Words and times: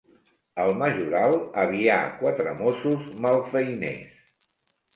El 0.61 0.71
majoral 0.79 1.37
avià 1.65 1.99
quatre 2.23 2.55
mossos 2.63 3.07
malfeiners. 3.27 4.29